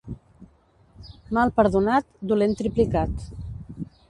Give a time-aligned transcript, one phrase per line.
[1.39, 3.25] Mal perdonat, dolent triplicat.